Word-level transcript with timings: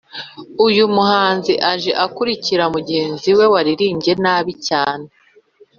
uyu 0.67 0.83
muhanzi 0.95 1.53
aje 1.71 1.91
akurikira 2.05 2.63
mugenzi 2.75 3.29
we 3.37 3.45
waririmbye 3.53 4.11
nabi 4.23 4.53
cyane 4.67 5.07